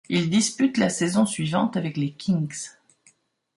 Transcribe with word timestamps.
Il 0.09 0.31
dispute 0.31 0.77
la 0.79 0.89
saison 0.89 1.27
suivante 1.27 1.77
avec 1.77 1.95
les 1.95 2.11
Kings. 2.13 2.71